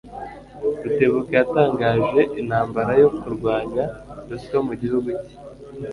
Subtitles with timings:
[0.83, 3.83] Rutebuka yatangaje intambara yo kurwanya
[4.29, 5.35] ruswa mu gihugu cye.